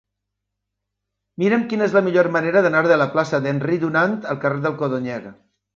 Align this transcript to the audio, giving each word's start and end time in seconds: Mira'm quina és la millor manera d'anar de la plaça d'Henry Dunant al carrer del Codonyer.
Mira'm 1.43 1.67
quina 1.73 1.87
és 1.89 1.93
la 1.99 2.03
millor 2.07 2.31
manera 2.39 2.65
d'anar 2.67 2.83
de 2.89 2.99
la 3.03 3.09
plaça 3.17 3.45
d'Henry 3.45 3.79
Dunant 3.87 4.19
al 4.35 4.45
carrer 4.47 4.65
del 4.67 4.81
Codonyer. 4.83 5.25